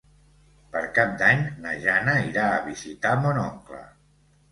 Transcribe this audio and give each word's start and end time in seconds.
Per 0.75 0.81
Cap 0.93 1.11
d'Any 1.19 1.43
na 1.65 1.73
Jana 1.83 2.15
irà 2.29 2.45
a 2.55 2.63
visitar 2.69 3.13
mon 3.27 3.43
oncle. 3.43 3.83